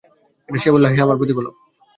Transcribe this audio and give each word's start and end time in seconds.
সে 0.49 0.69
বলল, 0.73 0.85
হে 0.87 0.99
আমার 1.01 1.17
প্রতিপালক! 1.17 1.53